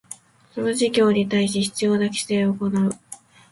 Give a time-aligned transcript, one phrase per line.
[0.55, 2.89] その事業に対し必要な規制を行う